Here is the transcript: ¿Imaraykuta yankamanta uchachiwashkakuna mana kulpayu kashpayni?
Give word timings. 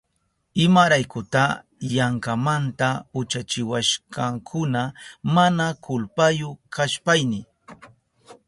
¿Imaraykuta 0.65 1.43
yankamanta 1.95 2.89
uchachiwashkakuna 3.19 4.81
mana 5.35 5.65
kulpayu 5.83 6.49
kashpayni? 6.73 7.39